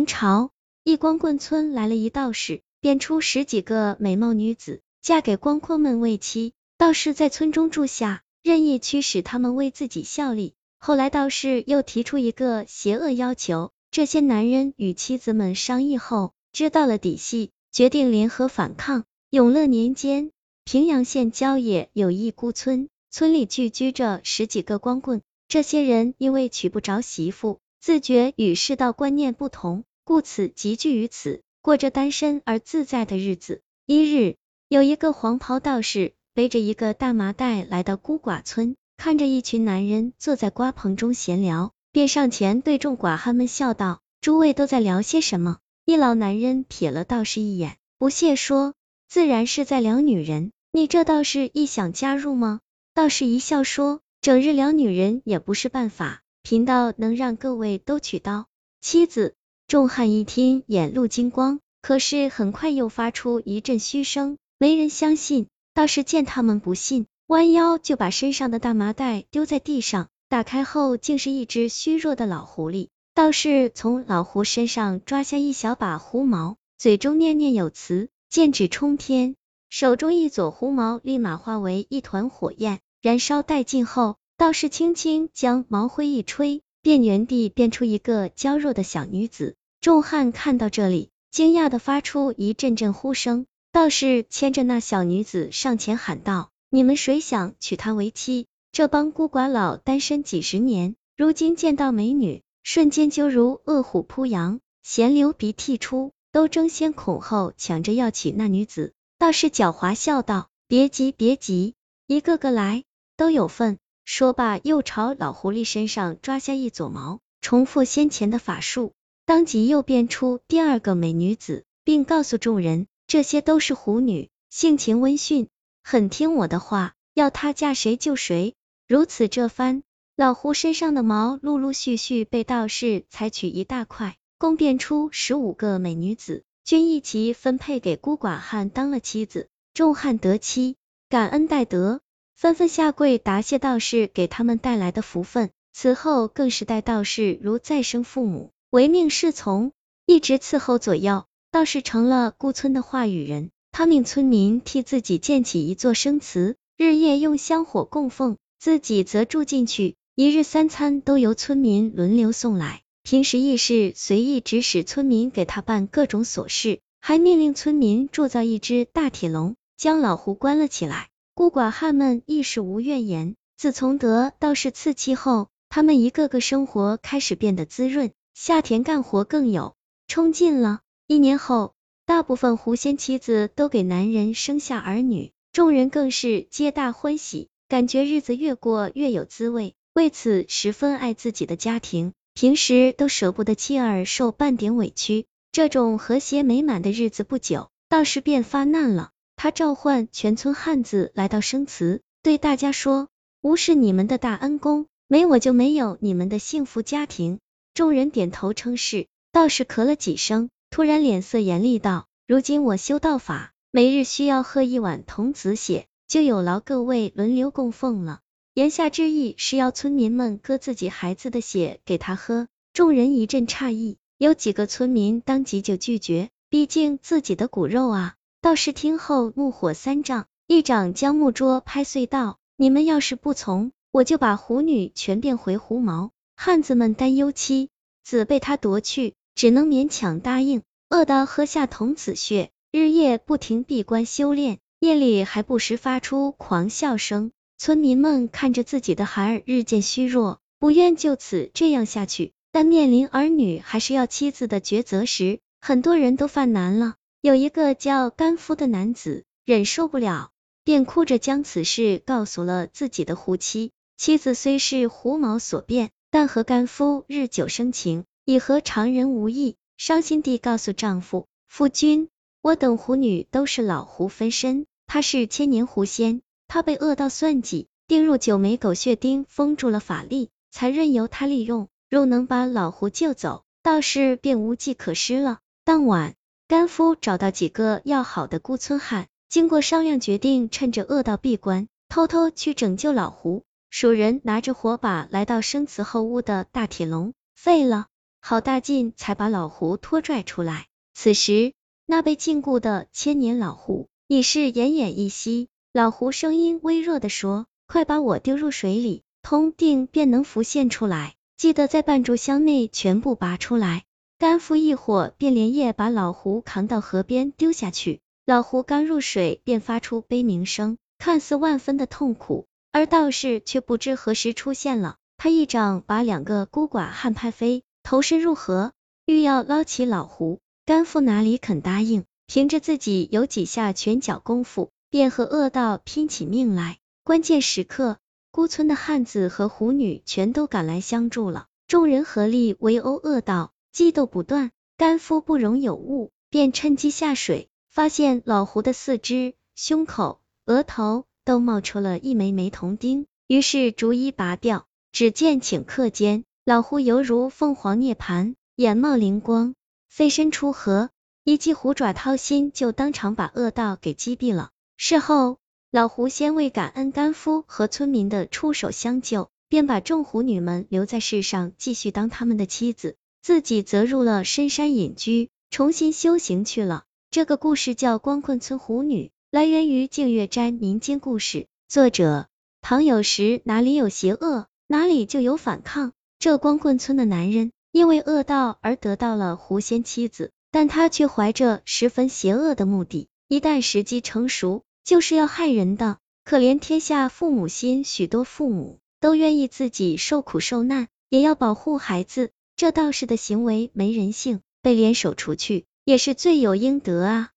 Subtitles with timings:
[0.00, 0.50] 明朝
[0.82, 6.54] 一光棍村来了一道士，变出十几个美貌女子，嫁给光棍们为妻。
[6.78, 10.54] 道士在村中住下，任意驱使他们为自己效力。
[10.78, 19.04] 后来道士又提出一个邪恶要求，这些男人与妻子们商议后，知道了底细，决定联合反抗。
[19.28, 20.30] 永乐年间，
[20.64, 25.20] 平阳县郊野有一孤村，村里聚居着十几个光棍。
[25.46, 33.62] 这些人因为娶不着媳妇，自觉与世道观念不同，故此集聚于此，过着单身而自在的日子。
[33.86, 34.34] 一日，
[34.68, 38.74] 有一个黄袍道士背着一个大麻袋来到孤寡村。
[38.96, 48.74] 看着一群男人坐在瓜棚中闲聊，便上前对众寡汉们笑道：“诸位都在聊些什么？”一老男人瞥了道士一眼，不屑说
[49.08, 50.50] ：“自然是在聊女人。
[50.72, 52.58] 你这道士亦想加入吗？”
[52.94, 58.48] 道士一笑说：“整日聊女人也不是办法，贫道能让各位都娶到
[58.80, 59.36] 妻子。”
[59.70, 65.46] 众汉一听，眼露金光，可是很快又发出一阵嘘声，没人相信。
[65.74, 67.06] 道士见他们不信。
[67.28, 72.88] 弯腰就把身上的大麻袋丢在地上，打开后竟是一只虚弱的老狐狸。
[73.14, 79.36] 道士从老狐身上抓下一小把狐毛，嘴中念念有词，剑指冲天，
[79.68, 89.56] 手中一撮狐毛立马化为一团火焰，燃烧殆尽后，道士轻轻将毛灰一吹，便原地变出一个娇弱的小女子。
[89.80, 93.46] 众汉看到这里，惊讶的发出一阵阵呼声。
[93.72, 96.50] 道士牵着那小女子上前喊道。
[96.72, 98.46] 你们谁想娶她为妻？
[98.70, 108.92] 这帮孤寡老单身几十年，如今见到美女，瞬间就如饿虎扑羊，咸流鼻涕出，都争先恐后抢着要娶那女子。
[109.18, 111.74] 道士狡猾笑道：“别急，别急，
[112.06, 112.84] 一个个来，
[113.16, 118.92] 都有份。”说罢，又朝老狐狸身上抓下一撮毛，重复先前的法术，
[119.24, 125.48] 当即又变出第二个美女子，并告诉众人，这些都是狐女，性情温驯。
[125.82, 128.54] 很听我的话，要她嫁谁就谁。
[128.88, 129.82] 如此这番，
[130.16, 139.48] 老狐身上的毛陆陆续续被道士采取一大块，共变出十五个美女子，均一齐分配给孤寡汉当了妻子。
[139.72, 140.76] 众汉得妻，
[141.08, 142.00] 感恩戴德，
[142.40, 145.50] 纷纷下跪答谢道士给他们带来的福分。
[145.74, 149.72] 此后更是待道士如再生父母，唯命是从，
[150.06, 151.26] 一直伺候左右。
[151.50, 153.50] 道士成了孤村的话语人。
[153.72, 162.80] 他命村民替自己建起一座生祠，日夜用香火供奉，自己则住进去，一日三餐都由村民轮流送来。
[163.02, 171.09] 平时亦是随意指使村民给他办各种琐事，还命令村民铸造一只大铁笼，将老胡关了起来。
[171.40, 173.34] 孤寡汉们亦是无怨言。
[173.56, 179.74] 自从得道士赐妻后，他们一个个生活开始变得滋润，下田干活更有
[180.06, 180.80] 冲劲了。
[181.06, 181.72] 一年后。
[182.04, 195.24] 大部分狐仙妻子都给男人生下儿女，众人更是皆大欢喜，感觉日子越过越有滋味，为此十分爱自己的家庭，平时都舍不得妻儿受半点委屈。
[195.52, 199.12] 这种和谐美满的日子不久，道士便发难了。
[199.42, 203.08] 他召唤全村汉子来到生祠，对大家说
[203.40, 207.38] ：“无视你们的大恩公，没我就没有你们的幸福家庭。”
[207.72, 209.06] 众人点头称是。
[209.32, 210.50] 道士咳了几声。
[210.68, 218.20] 突然脸色严厉道：“如今我修道法，每日需要喝一碗童子血，就有劳各位轮流供奉了。”
[218.52, 222.46] 言下之意是要村民们割自己孩子的血给他喝。
[222.74, 228.16] 众人一阵诧异，有几个村民当即就拒绝，毕竟自己的骨肉啊。
[228.42, 237.68] 道士听后怒火三丈，一掌将木桌拍碎，道：“你们要是不从，我就把狐女全变回狐毛。”汉子们担忧妻
[238.02, 239.14] 子被他夺去。
[239.36, 247.32] 只能勉强答应，饿到喝下童子血，日夜不停闭关修炼，夜里还不时发出狂笑声。
[247.56, 256.96] 村民们看着自己的孩儿日渐虚弱，不愿就此这样下去，但面临儿女还是要妻子的抉择时，很多人都犯难了。
[257.22, 260.30] 有一个叫甘夫的男子忍受不了，
[260.64, 263.72] 便哭着将此事告诉了自己的狐妻。
[263.98, 268.04] 妻子虽是狐毛所变，但和甘夫日久生情。
[268.24, 272.08] 已和常人无异，伤心地告诉丈夫：“夫君，
[272.42, 281.68] 我等狐女都是老狐分身，她是千年狐仙，她被恶道算计，钉入九枚狗血钉，封住了法力，才任由他利用。
[281.88, 286.14] 若能把老狐救走，道士便无计可施了。”当晚，
[286.50, 293.44] 甘夫找到几个要好的孤村汉，经过商量，决定趁着恶道闭关，偷偷去拯救老胡。
[293.70, 297.86] 蜀人拿着火把来到生祠后屋的大铁笼，废了。
[298.20, 300.66] 好大劲才把老胡拖拽出来。
[300.92, 301.52] 此时，
[301.86, 305.46] 那被禁锢的千年老胡已是奄奄一息。
[305.72, 311.14] 老胡声音微弱的说：“快把我丢入水里，通定便能浮现出来。
[311.36, 313.84] 记得在半炷香内全部拔出来。”
[314.20, 318.02] 甘父一伙便连夜把老胡扛到河边丢下去。
[318.26, 322.44] 老胡刚入水，便发出悲鸣声，看似万分的痛苦。
[322.70, 328.72] 而道士却不知何时出现了，他一掌把两个孤寡汉拍飞，投身入河，
[329.06, 330.40] 欲要捞起老胡。
[330.66, 332.04] 甘父哪里肯答应？
[332.26, 336.76] 凭着自己有几下拳脚功夫，便和恶道拼起命来。
[337.04, 337.96] 关键时刻，
[338.30, 344.50] 孤村的汉子和狐女全都赶来相助了，众人合力围殴恶道，激斗不断。
[344.76, 354.66] 甘夫不容有误，便趁机下水，发现老胡的四肢、胸口、额头都冒出了一枚枚铜钉，于是逐一拔掉。
[354.90, 359.54] 只见顷刻间，老胡犹如凤凰涅槃，眼冒灵光。
[359.90, 360.88] 飞身出河，
[361.24, 364.50] 一记虎爪掏心，就当场把恶道给击毙了。
[364.78, 365.36] 事后，
[365.70, 376.84] 老胡先为感恩甘夫和村民的出手相救，便把众狐女们留在世上，继续当他们的妻子，自己则入了深山隐居，重新修行去了。
[377.10, 382.28] 这个故事叫《光棍村狐女》，来源于净月斋民间故事，作者
[382.60, 383.42] 唐有时。
[383.44, 385.92] 哪里有邪恶，哪里就有反抗。
[386.18, 387.52] 这光棍村的男人。
[387.72, 395.98] 因为恶道而得到了狐仙妻子，但他却怀着十分邪恶的目的，一旦时机成熟，就是要害人的。
[396.24, 402.32] 可怜天下父母心，许多父母都愿意自己受苦受难，也要保护孩子。
[402.60, 407.30] 这道士的行为没人性，被联手除去，也是罪有应得啊。